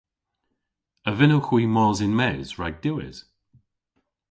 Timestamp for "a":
1.09-1.11